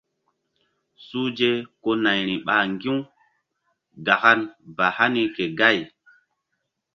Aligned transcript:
Suhze 1.05 1.49
ko 1.81 1.89
nayri 2.03 2.35
ɓa 2.45 2.55
ŋgi̧-u 2.73 2.95
gakan 4.05 4.39
ba 4.75 4.85
hani 4.97 5.23
ke 5.35 5.45
gay. 5.59 5.77